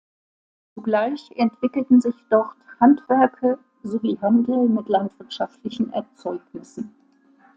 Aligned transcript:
Zugleich 0.73 1.29
entwickelten 1.35 2.01
sich 2.01 2.15
dort 2.31 2.55
Handwerke 2.79 3.59
sowie 3.83 4.17
Handel 4.19 4.67
mit 4.67 4.89
landwirtschaftlichen 4.89 5.93
Erzeugnissen. 5.93 6.95